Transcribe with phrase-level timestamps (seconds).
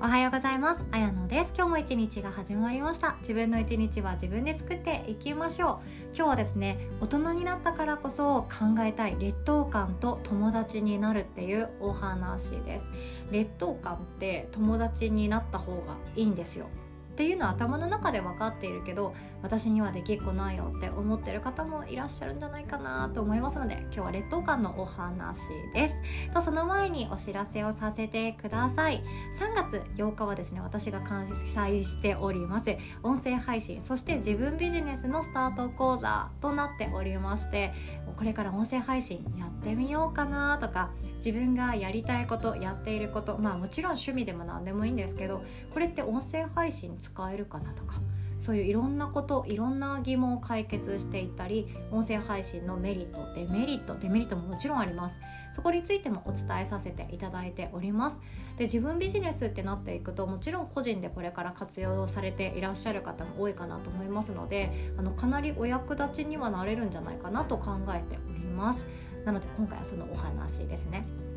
[0.00, 0.84] おはようございます。
[0.92, 1.52] あやのです。
[1.56, 3.16] 今日も一日が始まりました。
[3.18, 5.82] 自分の一日は自分で作っていきましょ
[6.12, 6.14] う。
[6.14, 12.84] 今日はですね大人になったからこそ考えたい劣等感と友達になるっていうお話です。
[13.32, 16.66] 劣等感って友達になった方がいいんですよ。
[17.14, 19.12] っていうのは頭の中で分かっているけど
[19.42, 25.40] 私にはできっこないよって思ってる方もいらっしゃるんじゃないかなと思いますので今日は劣等感のお話
[25.74, 25.94] です。
[26.34, 29.02] とその前にお知らせをさせてください。
[29.38, 32.76] 3月8日はですね私が開催しております。
[33.02, 37.72] 音声配信そして自分ビジネスのスタート講座となっておりまして
[38.16, 45.40] これから音声配信やってみようかなとか自分がやりたいことやっていることまあもちろん趣味でも何でもいいんですけど
[45.72, 48.00] これって音声配信使えるかなとか
[48.38, 55.16] そういういろんなこといろんな疑問を解決していったり音声配信のメリットデメリットデメリットももちろんあります。
[55.52, 58.20] そこについてもお伝えさせていただいております。
[58.58, 68.86] で自分ビジネスってなっていくともちろん個人でこれから活用されていらっしゃる方も多いかなと思いますのであのかなりお役立ちにはなれるんじゃないかなと考えております。
[69.24, 71.27] なので今回はそのお話ですね。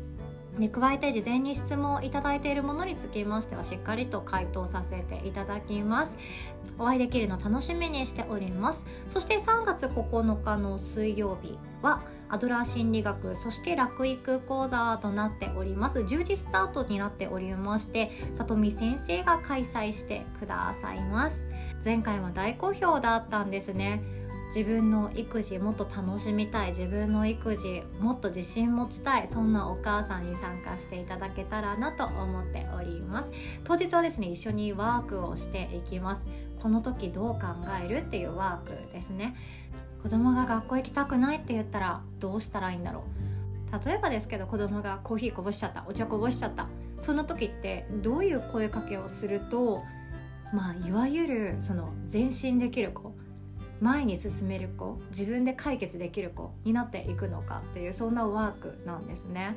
[0.58, 6.12] で加えて事前に質問をいただいているものにつきましてはしっかりと回答させていただきます。
[6.78, 8.84] お会いできるの楽しみにしております。
[9.08, 16.00] そして3月9日の水曜日はアドラー心理学そして楽育講座となっております。
[16.00, 21.36] 10時スタートになっておりまして里見先生が開催してくださいます。
[21.84, 24.21] 前回は大好評だったんですね。
[24.54, 33.32] 自分の育児もっと楽しみたい自分の育児もっと自信持ちたいそんなお母さんに参加していただけたらなと思っております。
[33.64, 36.22] 当日はですね一緒にワークをしていきます。
[36.62, 37.40] この時どう考
[37.82, 39.34] えるっていうワークですね。
[40.02, 43.04] 子供が学校行きたくないって言ったらどうしたらいいんだろ
[43.72, 43.86] う。
[43.86, 46.66] 例えばですけど子供がコーヒーこぼしちゃったお茶こぼしちゃった。
[47.00, 49.82] そんな時ってどういう声かけをすると
[50.52, 53.14] まあいわゆるその前進できる子
[53.82, 59.56] 前に進める子自分で解決できる子になっていくのかっていうそんなワークなんですね。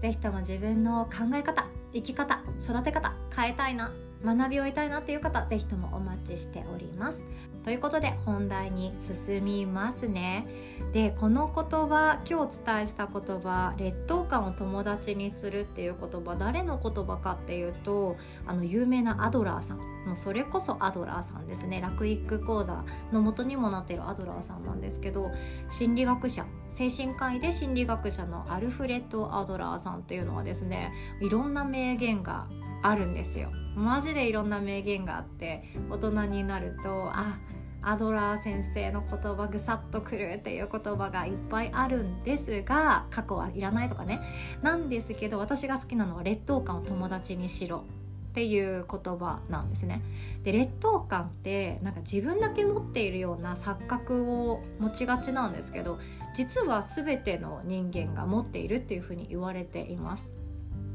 [0.00, 3.92] 是非とも自分の考え方生き方育て方変えたいな
[4.24, 7.20] 学びを得たいなっていう方是非ともお待ちしております。
[7.64, 8.92] ということで本題に
[9.26, 10.46] 進みますね。
[10.92, 18.16] でこの言葉今日お伝えした言葉劣等感を友達にするっていう言葉誰の言葉かっていうと
[18.46, 19.78] あの有名なアドラーさん。
[19.78, 21.80] もうそれこそアドラーさんですね。
[21.80, 25.30] 楽育講座の元にもなってるアドラーさんなんですけど
[25.68, 26.46] 心理学者。
[26.70, 32.46] 精神科医で心理学者のアルフレッド・アドラーさんっていうのはですねいろんな名言が
[32.82, 33.50] あるんですよ。
[33.74, 37.38] マジでいろんな名言があって大人になるとあ
[37.82, 44.20] アドラー先生の言葉ぐさっとくるっていう言葉がいっぱいあるんですが過去はいらないとかね
[44.62, 47.84] なんですけど私が好きなのは劣等感を友達にしろ
[48.30, 50.02] っていう言葉なんですね。
[50.44, 55.98] で劣等感ってなんか自分だけ持っているような錯覚を持ちがちなんですけど
[56.34, 60.30] 実は全ての人間が持っているっていうふうに言われています。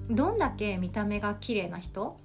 [0.10, 2.18] どんだけ見た目が綺麗な人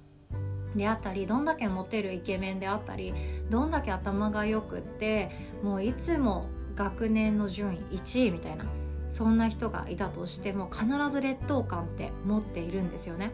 [0.75, 3.13] であったりどんだけモテるイケメンであったり
[3.49, 5.31] どんだけ頭がよくって
[5.63, 8.65] もういつも学年の順位1位みたいな
[9.09, 13.31] そんな人がいたとしても必ず劣等感って持っているんですよね。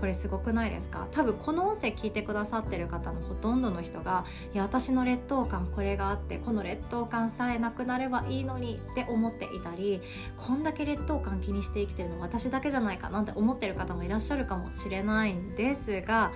[0.00, 1.08] これすごくないですか？
[1.12, 10.00] 多分この音声聞いてくださってる方のほとんどの人がいや私の劣等感これがあってこの劣等感さえなくなればいいのにって思っていたり
[10.36, 16.32] こんだけ劣等感気にして生きてるの私だけじゃないかなんて思ってる方もいらっしゃるかもしれないんですが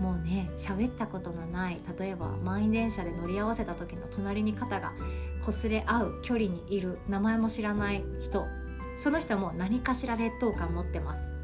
[0.00, 4.92] もうね喋ったことのない例えば満員電車で乗り合わせた時の隣に肩が
[5.42, 8.46] 擦れ合う距離にいる名前も知らない人
[8.98, 11.39] その人も何かしら劣等感持ってます。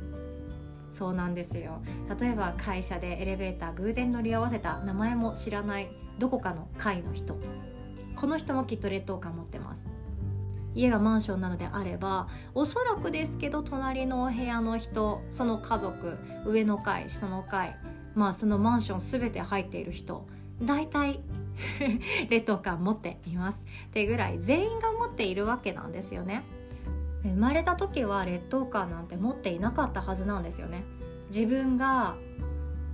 [0.96, 1.82] そうなんですよ。
[2.18, 7.36] 例えば会社でエレベーター偶然乗り合わせた名前も知らないどこかの会の人。
[8.16, 9.84] この人もきっと劣等感持ってます。
[10.74, 17.76] 家がマンションなのであればおそらくですけど隣のお部屋の人その家族上の階下の階
[18.14, 20.26] まあそのマンション全て入っている人
[20.60, 21.20] 大体
[22.28, 23.62] 劣等感持っています。
[23.88, 26.42] ってぐらい全員が持っているわけなんですよね。
[27.28, 30.84] 生まれた時は劣等感なんて持っていなかったはずなんですよね。
[31.28, 32.16] 自分が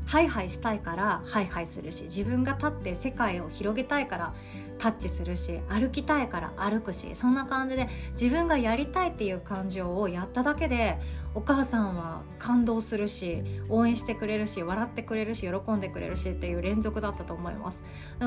[0.07, 4.35] ハイハイしたいからハイハイするし自分が立って世界を広げたいから
[4.79, 7.89] タッチするし歩きたいから歩くしそんな感じで
[8.21, 10.99] 自分がやりたいっていう感情をやっただけで
[11.35, 17.79] お母さんは感動するし応援してくれるし笑ってくれるし喜んでくれるしっていう連続だったと思います。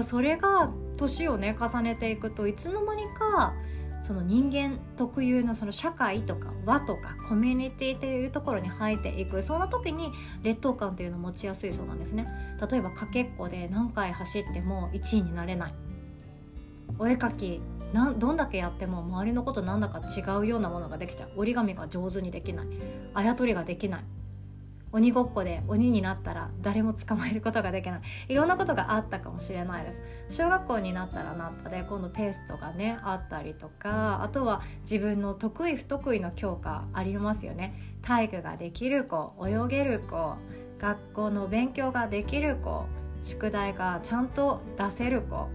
[0.07, 3.53] それが年をね重ねていくといつの間にか
[4.05, 10.11] その人間特有のその社会とか和とかコミュニティというところに入っていくそんな時に
[10.43, 12.27] 劣等感っていうのを持ちやすいそうなんですね。
[12.69, 15.73] 例えばかけっこで何回走っても1位になれない。
[16.99, 17.61] お絵描き
[17.93, 21.29] なんどんだけやっても周りのことなんだか違うようなものができちゃう。
[21.37, 22.67] 折り紙が上手にできない。
[23.15, 24.03] あやとりができない。
[24.95, 28.01] 鬼ごっこで鬼になったら誰も捕まえることができない。
[28.29, 29.91] いろんなことがあったかもしれないで
[30.29, 30.37] す。
[30.37, 37.77] 小学校になったらなったで今度テストがねあったりとかあとは自分の得意不得意の教科ありますよね。
[38.03, 40.37] 体育ができる子泳げる子
[40.79, 42.85] 学校の勉強ができる子
[43.21, 45.49] 宿題がちゃんと出せる子。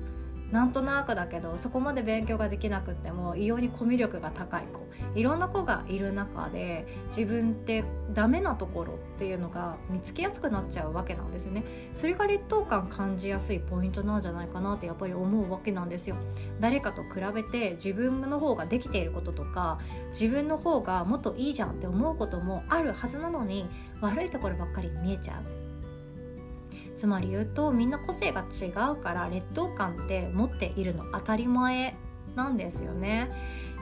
[0.53, 4.81] なんとなくだけどそこまで勉強ができなくっても異様にコミュ力が高い子。
[5.15, 11.63] いろんな子がいる中で自分ってダメなところっていうのが見つけやすくなっちゃうわけなんですよね。
[11.93, 16.17] それが劣等感感じやすいポイントなんじゃないかなってやっぱり思うわけなんですよ。
[16.59, 19.79] 誰かと比べて自分の方ができていることとか
[20.13, 23.69] 自分の方がもっといいじゃんって思うこともあるはずなのに
[24.01, 26.97] 悪いところばっかり見えちゃう。
[26.97, 31.95] つまり言うとみんな個性が違うから劣等感って持っているの当たり前
[32.37, 33.29] なんですよね。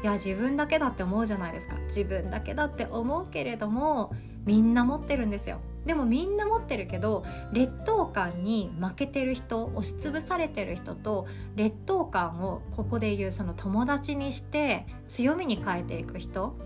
[0.03, 1.77] いや自分だけだって思うじゃないですか。
[1.87, 4.13] 自分だけだって思うけれども
[4.45, 11.27] みんな持ってるんですよでもみんな持ってるけど劣等感に負けてる人押しつぶされてる人と
[11.57, 16.57] 劣等感をここで言うその友達にして強みに変えていく人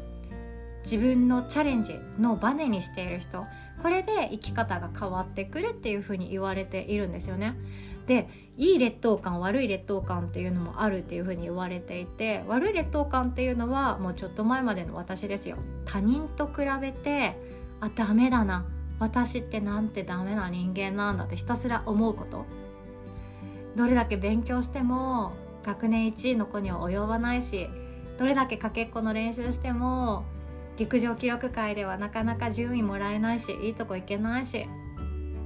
[0.85, 3.45] 自分のチャレンジのバネにしている人
[3.83, 7.57] これで生き方が変わってくるっていうふに言われているんですよね。
[8.07, 17.37] でいい劣等感悪い劣等感っていうのもあるっていうふうに言われていて悪い劣等感っていうのはもうちょっと前までの私ですよ他人と比べて
[17.83, 18.65] あダメだな。
[19.01, 22.47] 私ってなんてダメな人間なんだってひたすら思うこと。
[23.75, 25.33] どれだけ勉強しても
[25.65, 27.69] 学年1位の子には及ばないし
[28.19, 30.25] どれだけかけっこの練習しても
[30.77, 34.69] 陸上記録会ではなかなか順位もらえないしいいとこ行けないし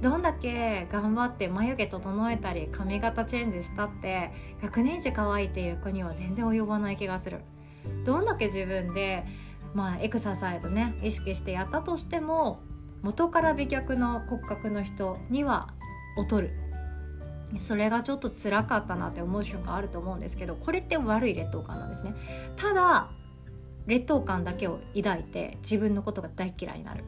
[0.01, 4.31] どんだけ頑張って眉毛整えたり髪型チェンジしたって
[4.61, 7.39] 学年一可愛いっていう子には全然及ばない気がする。
[8.05, 9.25] どんだけ自分で
[9.77, 12.59] まあエクササイズね意識してやったとしても
[13.03, 15.67] 元から美脚の骨格の人には
[16.17, 16.49] 劣る。
[17.59, 22.15] それがちょっと辛かったなって思う瞬間あると思うんですけどこれって悪い劣等感なんですね。
[22.55, 23.07] ただ
[23.85, 27.03] 劣等感だけを抱いて自分のことが大嫌いになる。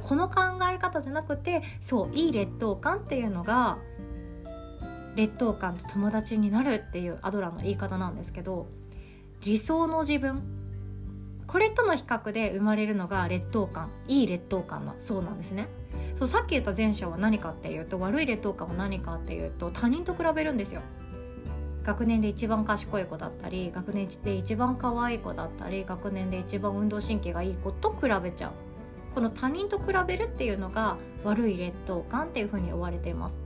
[0.00, 3.76] この考え方じゃなくてそういい劣等感っていうのが
[5.14, 8.66] 劣等感と友達になるっていうアドラーの言い方なんですけど
[9.44, 10.55] 理想の自分
[11.46, 13.90] これとの比較で生まれるのが劣等感。
[14.08, 15.68] いい劣等感なそうなんですね。
[16.14, 20.82] そうさっき言った前者は何かっていうと悪い劣等感は何かっていうと他人と比べるんですよ。
[21.84, 28.52] 学年で一番賢い子だったり学年で一番可愛い子だったり学年で一番運動神経がいい子と比べちゃう。
[29.14, 33.36] この他人と比べるっていうのが悪い劣等感っていうふうに呼ばれています。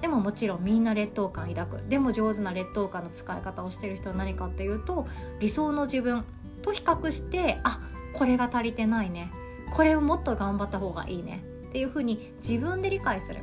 [0.00, 1.88] でももちろんみんな劣等感抱く。
[1.88, 5.08] でも上手な劣等感の使い方をしてる人は何かっていうと
[5.40, 6.24] 理想の自分。
[6.68, 7.80] と比較してあ
[8.12, 9.30] これが足りてないね。
[9.72, 11.42] これをもっと頑張った方がいいね。
[11.68, 13.40] っていうふうに自分で理解する。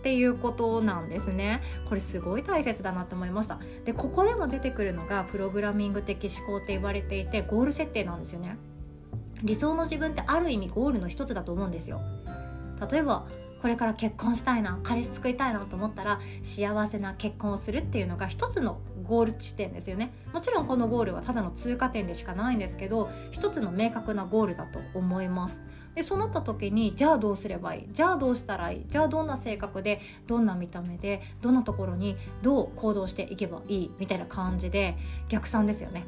[0.00, 1.62] っていうことなんですね。
[1.88, 3.58] これすごい大切だなと思いました。
[3.84, 8.56] でここでも出てくるのがプログラミング的思考って言われていてゴール設定なんですよね。
[9.42, 12.00] 理想の自分ってある意味ゴールの一つだと思うんですよ。
[12.90, 13.26] 例えば
[13.62, 20.12] これから結婚したいな彼氏作りたいなと思ったら幸せな結婚をするっていうのが一つのゴール地点ですよね。
[20.32, 25.62] もちろんこのゴールはただの通過点でしかないんですけど一つの明確なゴールだと思います。
[25.94, 27.88] でそうなった時にじゃあどうすればいい？
[27.92, 28.84] じゃあどうしたらいい？
[28.88, 33.90] じゃあどんな性格でどんな見た目でどんなところにどう行動していけばいい？
[34.00, 34.96] みたいな感じで
[35.28, 36.04] 逆算ですよね。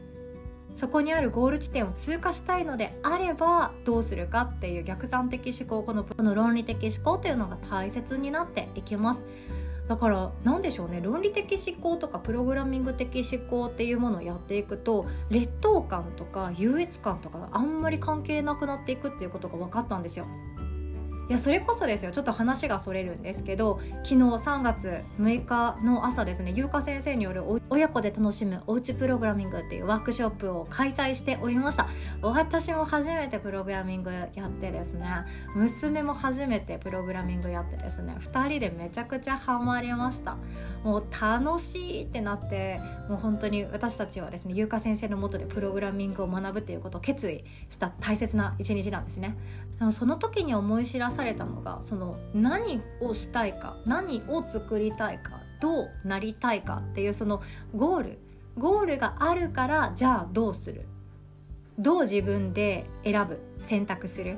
[0.77, 9.25] そこにあるゴール地点を通過したいのであればどうするかっていう逆算的思考このこの論理的思考というのが大切になっていきます
[9.89, 20.27] だから何でしょうね論理的思考とかプログラミング的思考っていうものをやっていくと劣等感とか優越感とかあんまり関係なくなっていくっていうことが分かったんですよ。
[21.29, 22.13] いやそれこそですよ。
[22.13, 31.89] ちょっと話がそれるんですけど昨日3月6日の朝ですね優香先生による親子で楽しむおうちプログラミングっていうワークショップを開催しておりました。
[32.21, 40.37] 私も初めてプログラミングやってですね娘も初めてプログラミングやってですね2人でめちゃくちゃハマりました。
[40.83, 42.79] もう楽しいってなって
[43.09, 49.37] もう本当に私たちはですね優香先生のもとでプログラミングを学ぶっていうことを決意した大切な一日なんですね。
[49.79, 57.43] でもその時に思い知らされたのがその何をしたいか何を作りたいかどうなりたいかっていうその
[57.75, 58.19] ゴール
[58.59, 60.87] ゴールがあるからじゃあどうする？
[61.79, 63.41] どう自分で選ぶ？
[63.65, 64.37] 選択する？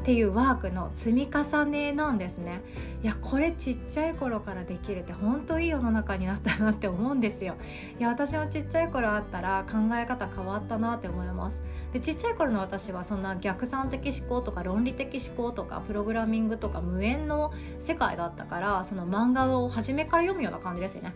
[0.00, 2.62] っていうワークの積み重ねなんですね。
[3.02, 7.54] いやこれちっちゃい頃からできるって本当いい世の中になったなって思うんですよ。
[7.98, 11.56] いや私もちっちゃい頃あったら考え方変わったなって思います。
[11.94, 21.14] でちっちゃい頃の私はそんな逆算的思考とか論理的思考とかプログラミングとか無縁の世界だったからその漫画を初めから読むような感じですよね。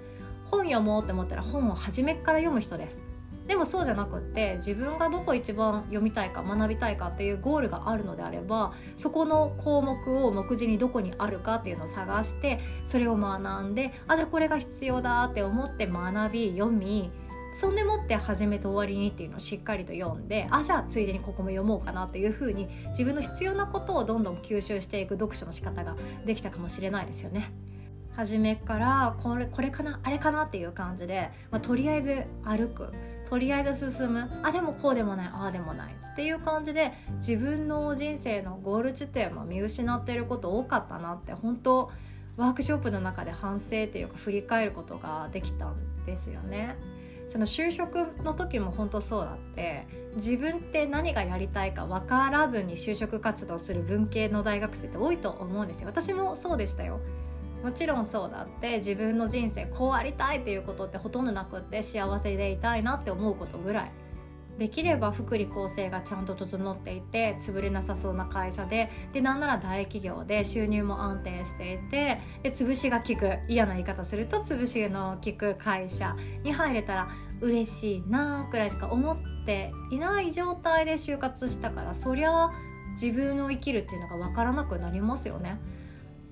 [0.53, 2.99] 本読もうって思ったら本を初めから読む人です。
[3.49, 17.11] でもそうじゃなくって自分がどこ一番読みたいか学びたいかっていうゴールがあるのであればそこの項目を目次にどこにあるかっていうのを探してそれを学んであじゃあこれが必要だって思って学び読み
[17.59, 27.51] そんでもって始めと終わりにっていうのをしっかりと読んであじゃあついでにここも読もうかなっていうふうに自分の必要なことをどんどん吸収していく読書の仕方ができたかもしれないですよね。
[28.15, 32.93] 初めからこれこれかなあれかなっていう感じで、まあ、とりあえず歩く
[33.29, 41.91] とりあえず進むあでもこうでもないああでもないっていう感じで自分の人生のゴール地点も見失っていること多かったなって本当
[42.37, 46.77] ワークショップの中で反省っていうか振り返ることができたんですよね。
[47.29, 55.89] その就職の時も本当そうだって自分って何がやりたいか分からずに就職活動する文系の大学生って多いと思うんですよ。
[55.89, 57.01] 私もそうでしたよ。
[57.63, 63.91] もちろんそうだって自分の人生こうありたいっていうことってほとんどなくって幸せでいたいなって思うことぐらい。
[64.59, 77.09] できれば福利厚生がちゃんと整っていて潰れなさそうな会社ででなんなら大企業で収入も安定していてで潰しが効く嫌な言い方すると潰しの効く会社に入れたら
[77.41, 82.51] 嬉しいなくらいしか思っていない状態で就活したからそりゃ
[83.01, 85.61] 自分の生きるっていうのが分からなくなりますよね。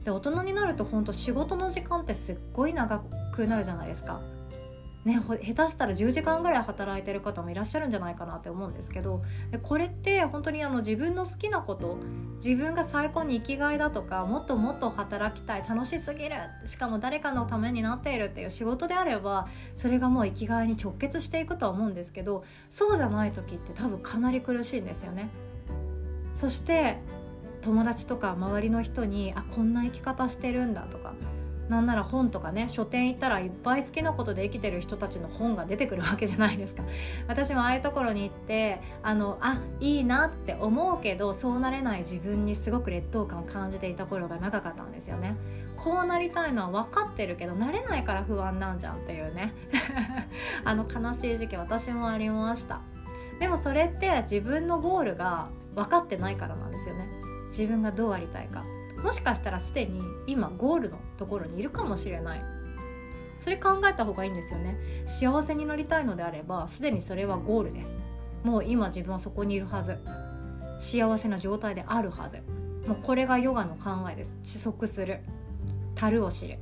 [0.05, 3.01] で大人になると本当仕事の時間ってすっごい長
[3.33, 4.21] くなるじゃないですか。
[5.07, 9.23] ね、下手したら10時間ぐらい働いてる方もいらっしゃるんじゃないかなって思うんですけど
[9.53, 11.99] でこれって本当にあの自分の好きなこと
[12.45, 16.35] 自分が最高に生きがいだとかもっともっと働きたい楽しすぎる
[16.65, 19.47] しかも誰かのためになっているっていう仕事であれば
[19.77, 25.29] それがもう生きがいに直結していくとは思うんですけどそうじゃない時って多分かなり苦しいんですよね。
[26.35, 26.99] そして
[27.63, 31.15] 友達とか周りの人にあこんな生き方してるんだとか
[31.69, 36.85] なんなら本とかね書店行ったらいっぱい好きなことで生きてる人たちの本が出てくるわけじゃないですか。
[37.27, 45.37] 私もああいうところに行ってあのあいいなって思うけどそうなれない自分にすごく劣等感を感じていた頃が長かったんですよね。
[45.77, 49.53] こうなりたいのは分かってるけどなれないから不安なんじゃんっていうね。
[50.65, 52.81] あの悲しい時期私もありました。
[53.41, 57.09] でもそれって自分のゴールが分かってないからなんですよね。
[57.49, 58.65] 自分がどうありたいか。
[59.03, 62.41] もしかしたらすでに今ゴールのところにいるかもしれない。
[63.39, 65.05] それ考えた方がいいんですよね。
[65.07, 67.95] 幸せになりたいのであればすでにそれはゴールです。
[68.43, 69.99] もう今自分はそこにいるはず。
[70.81, 72.39] 幸せな状態であるはず。
[72.89, 74.39] もうこれがヨガの考えです。
[74.43, 75.21] 知足する。
[75.95, 76.59] 樽を知る。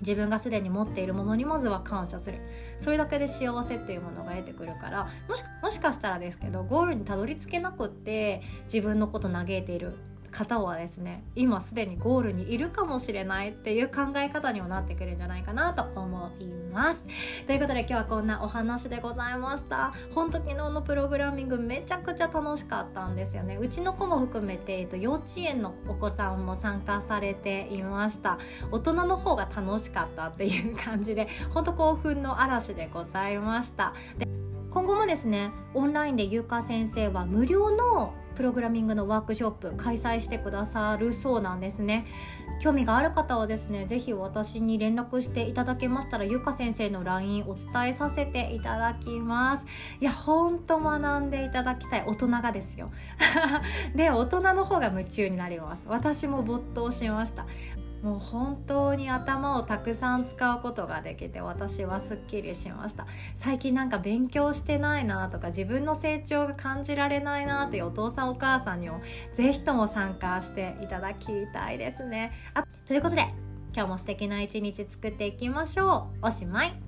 [0.00, 2.38] 自分がすでに持っているものにまずは感謝する。
[2.78, 9.94] それだけで幸せっていうものが得てくるからもしもしかしたらですけどゴールにたどり着けなくって自分のこと嘆いている。
[10.34, 17.06] 方はですね今すでにゴールにいるかもしれないっていう考え方にもなってくるんじゃないかなと思います。
[17.46, 19.94] ということで今日はこんなお話でございました。
[20.12, 23.56] 本当昨日のプログラミングめちゃくちゃ楽しかったんですよね。
[23.60, 28.38] うちの子も含めて、えっと、幼稚園のお子さんも参加されていました。
[28.72, 33.94] 大人の方が楽しかったっていう感じで本当興奮の嵐でございました。
[34.18, 34.26] で
[34.70, 42.06] 今後もですねオンラインでゆうか先生は無料のプログラミングのワークショップ開催してくださるそうなんですね。
[42.60, 49.66] 興味がある方はですね是非私に連絡していただけましたらゆか先生の LINE お伝えさせていただきます。
[50.00, 52.04] いやほんと学んでいただきたい。
[52.06, 52.90] 大人がですよ。
[53.94, 55.84] で大人の方が夢中になります。
[55.86, 57.46] 私も没頭しました。
[58.04, 63.06] もう本当に頭をたくさん使うことができて私はすっきりしました。
[63.36, 69.00] 最近なんか勉強してないなとか自分の成長が感じられないなというお父さんお母さんにも
[69.36, 72.32] 是非とも参加していただきたいですね。
[72.52, 73.22] あということで
[73.74, 76.26] 今日も素敵な一日作っていきましょう。
[76.26, 76.83] おしまい。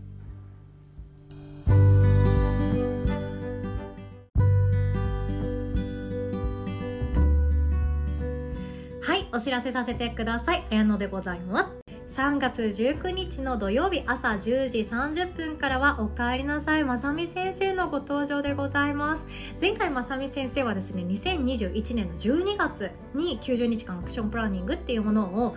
[9.36, 10.64] お知らせさせてください。
[10.70, 12.16] 綾野でございます。
[12.16, 16.84] 3月19日の土曜日朝10時30分からはおかえりなさい。
[16.84, 19.28] まさみ先生のご登場でございます。
[19.60, 25.54] 前回まさみ先生はですね2021年の12月に90日間アクションプランニングっていうものを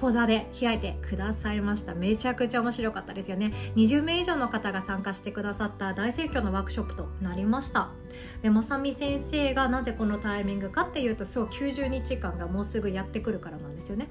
[0.00, 1.94] 講座で開いてくださいました。
[1.94, 3.52] めちゃくちゃ面白かったですよね。
[3.76, 7.90] 20名以上の方が参加してくださった大盛況のワークショップとなりました。
[8.42, 14.08] でまさみ先生がなぜこのタイミングかっていうとそう90日間がもうすぐやってくるからなんですよね。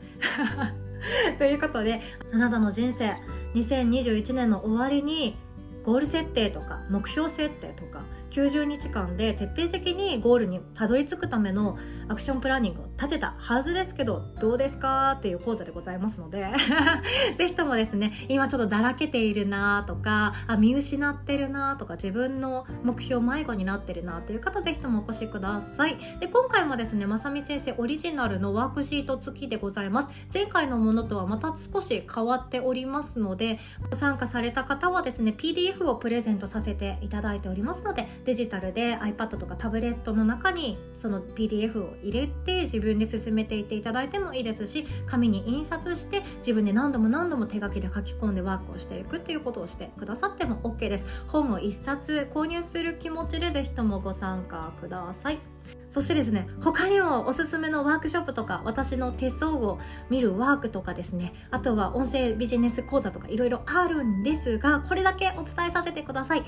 [1.38, 2.02] ということで
[2.34, 3.16] あなたの人生
[3.56, 5.36] 2021年の終わりに
[5.84, 16.46] ゴール設定とか目標設定とか90日間で徹底的にゴールにたどり着くためのアクションプランニングを立てたはずですけどどうですかっていう講座でございますので
[17.38, 25.96] ぜひともですね今ちょっとだらけているなとかあ見失ってるなとか自分の目標迷子になってるなっていう方ぜひともお越しください。
[26.20, 30.10] で今回もですねまさみ先生オリジナルのワークシート付きでございます。
[30.34, 51.06] 前回のものとはまた少し変わっておりますのでご参加された方はですね PDF をプレゼントさせていただいておりますのでデジタルで iPad とかタブレットの中にその PDF を入れて自分分で進めていっていただいてもいいですし紙に印刷して自分で何度も何度も手書きで書き込んでワークをしていくっていうことをしてくださっても OK です。
[51.28, 55.49] 本を1冊購入する気持ちでぜひともご参加ください。
[55.90, 59.80] そしてですね他にもおすすめのワークショップとか私の手相を
[60.10, 66.40] 見るワークとかですねあとは音声ビジネス講座とかいろいろあるんですがこれだけお伝えさせてください。
[66.40, 66.46] 3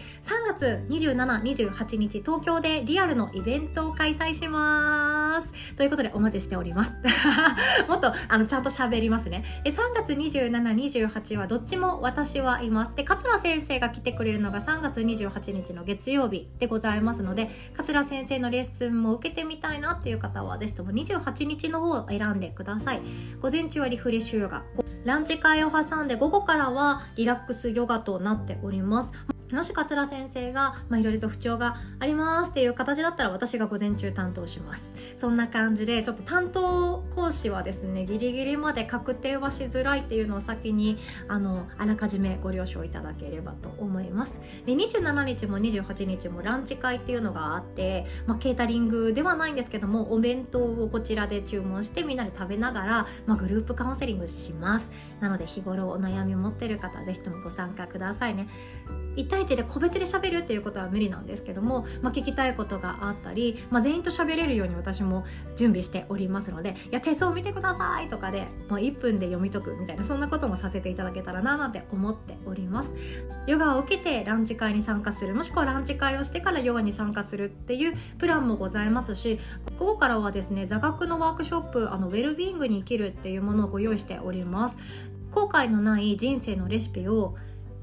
[0.47, 5.75] 月2728日東京でリアルのイベントを開催します。
[5.75, 6.91] ということでお待ちしております。
[7.87, 9.43] もっとあのちゃんと喋りますね。
[9.65, 12.95] 3月2728はどっちも私はいます。
[12.95, 23.01] で桂先生が来てくれるのが3月28日の月曜日でございますので桂先生のレッスンも受けてみたいなっていう方はぜひとも28日の方を選んでください。
[23.41, 24.63] 午前中はリフレッシュヨガ。
[25.03, 29.11] ランチ会を挟んで午後からはリラックスヨガとなっております。
[29.51, 34.93] もし桂先生がいろいろと不調がありますっていう形だったら私が午前中担当します。
[35.17, 44.39] そんな感じでちょっと担当講師はですねギリギリまで確定はしづらいっていうのを先にあのあらかじめご了承いただければと思います。
[44.65, 54.91] で27日も28日もランチ会っていうのがあって、まあ、ケータリングではないんですけどもお弁当をこちらで注文してみんなで食べながら、まあ、グループカウンセリングします。
[55.21, 58.49] なので日頃お悩みを持ってる方ぜひともご参加くださいね。
[59.15, 65.25] 1対1で個別で喋るっていうことは無理なんですけども、まあ、聞きたいことがあったり、まあ、全員と喋れるように私も
[65.57, 72.95] 準備しておりますので「いや手相見てください」とかでもう1分で読み解くみたいなそんなこともさせていただけたらななんて思っております。
[73.47, 79.39] ヨガを受けてランチ会に参加するもしくはランチ会をしてからヨガに参加するっていうプランもございますし
[79.77, 84.77] 午後からはですね座学のワークショップあのウェルビーイングに生きるっていうものをご用意しております。
[85.31, 87.35] 後悔のない人生のレシピを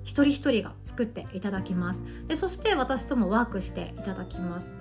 [0.04, 2.04] 一人一人が作っていただきます。
[2.28, 4.72] でそして私ともワークしていただきます。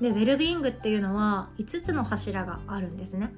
[0.00, 3.32] でウェルビーイングっていうのは5つの柱があるんですね。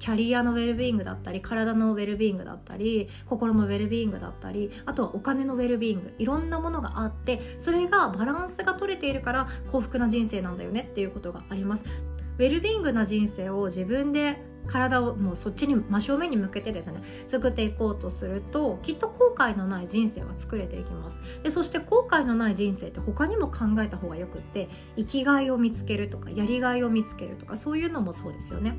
[0.00, 11.84] キャリアのウェルビーイングだったり体のウェルビーイングだったり心のウェルビーイングだったりあとはお金のウェルビーイングいろんなものがあってそれがバランスが取れているから幸福な人生なんだよねっていうことがあります。
[12.38, 21.20] ウェルビーイングな人生を自分で体をもうそっちに真正面に向けてですね作っていこうとするときっと後悔のない人生は作れていきます。
[21.42, 28.76] でそして後悔のない人生って他にも考えた方がよくって生きがいを見つけるとかやりがいを見つけるとかそういうのもそうですよね。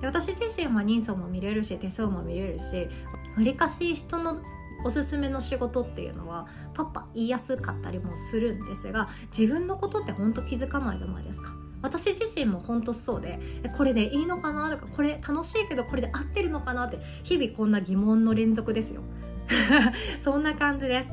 [0.00, 2.88] で私自身は人相も見れるし手相も見れるし
[3.36, 4.40] わりかし人の
[4.82, 11.54] おすすめの仕事っていうのはパッパ言いやすかったりもするんですが自分のことってほんと気づかないじゃないですか。
[11.82, 13.38] 私自身も本当そうで
[13.76, 19.02] これでいいのかなとかこれ楽しいけどこれで合ってるのかなって日々こんな疑問の連続ですよ。
[20.22, 21.08] そんな感じです。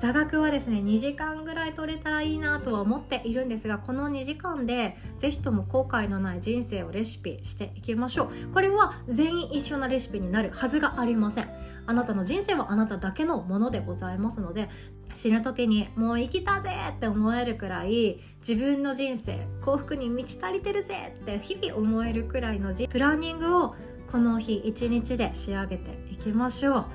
[0.00, 8.54] 座学はですね2時間ぐらい取れたらいいなとは思っているんですがこの2時間で是非とも後悔のない人生をレシピしていきましょう。
[8.54, 11.48] これは全員一緒なレシピになるはずがありません。
[11.86, 14.68] あなたの人生はあなただけのものでございますので
[15.12, 23.74] 死ぬ時にもう生きたぜって思えるくらい自分の人生幸福に満ち足りてるぜって日々思えるくらいのプランニングを
[24.10, 26.86] この日一日で仕上げていきましょう。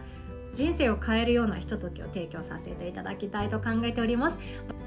[0.53, 4.37] 人生を変えるようなひとときを提供させていただきたいと考えております。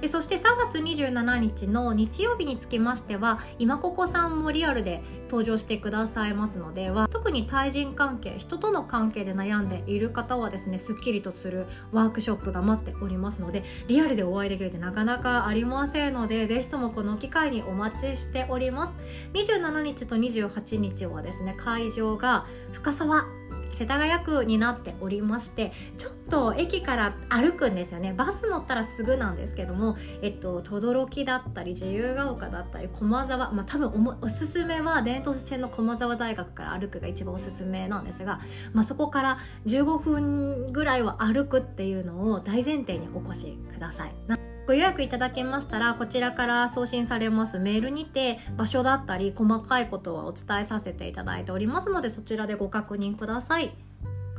[0.00, 18.98] でそして3月27日の日曜日につきましては今ここさんもリアルで登場してくださいますのでは特に対人関係人との関係で悩んでいる方はですねすっきりとするワークショップが待っておりますのでリアルでお会いできるってなかなかありませんのでぜひともこの機会にお待ちしております。
[19.32, 23.24] 27日と28日はですね会場が深沢
[23.70, 38.40] 世田谷区になっておりましてちょっと駅から歩くんですよねバス乗ったらすぐなんですけどもえっと轟だったり自由が丘だったり駒沢まあ多分おすすめは伝統線の駒沢大学から歩くが一番おすすめなんですが、
[38.72, 44.45] まあ、そこから15分ぐらいは歩くっていうのを大前提にお越しください。
[44.66, 47.60] ご予約いただけましたらこちらから送信されます。
[47.60, 53.72] メールにて場所だったり細かいことはお伝えさせていただいておりますのでそちらでご確認ください。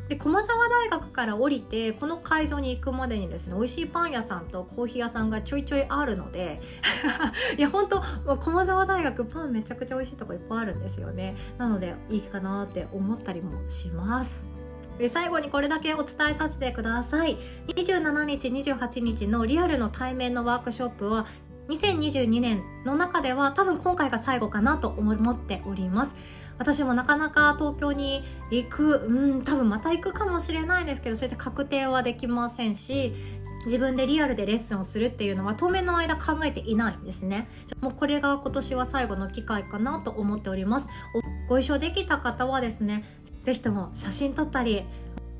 [0.09, 6.61] で駒沢大学から降りてこの会場に行くまでにですね美味しいパン屋さんとコーヒー屋さんがちょいちょいあるので
[7.57, 8.01] いや本当
[8.37, 11.35] 駒沢大学パンめちゃくちゃ美味しいとこいっぱいあるんですよね。
[11.57, 14.56] なのでいいかなって思ったりもします。
[15.09, 17.37] 最後にこれだけお伝えさせてください。
[17.67, 21.27] 27日28日のリアルの対面のワークショップは
[21.69, 26.15] 2022年の中では多分今回が最後かなと思っております。
[26.57, 33.13] 私もなかなか東京に行くうん多分また行くかもしれないですけどそうやって確定はできませんし
[33.65, 37.49] 自分でリアルでレッスンをするっていうのは当面の間考えていないんですね。
[37.81, 40.87] もうこれが今年は最後の機会かなと思っております。
[41.49, 43.03] ご一緒できた方はですね
[43.47, 44.83] 是非とも写真撮ったり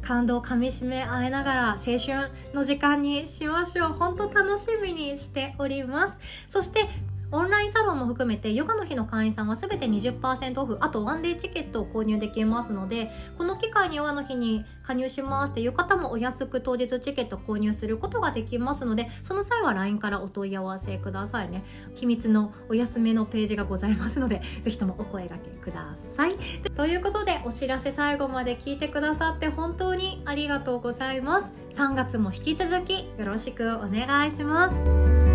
[0.01, 3.89] 感動をかみしめ合いながら青春の時間にしましょう。
[3.89, 6.17] 本当楽しみにしております。
[6.47, 6.87] そして
[7.31, 21.63] オンラインサロンも含めてヨガの日の会員さんは全て20%オフあとワンデーチケットを購入できますのでこの機会にヨガの日に加入しますっていう方もお安く当日チケット購入することができますのでその際は LINE からお問い合わせくださいね。
[21.95, 26.35] 秘密のお休めのページがございますのでぜひともお声がけください。
[26.75, 31.51] ということでお知らせ最後まで聞いてくださって本当にありがとうございます。
[31.75, 35.26] 3月も引き続きよろしくお願いします。